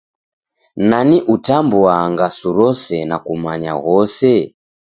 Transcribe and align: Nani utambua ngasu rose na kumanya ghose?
Nani 0.75 1.21
utambua 1.21 2.09
ngasu 2.11 2.47
rose 2.57 2.97
na 3.09 3.17
kumanya 3.25 3.73
ghose? 3.83 4.35